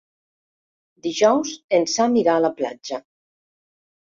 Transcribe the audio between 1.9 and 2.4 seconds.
Sam irà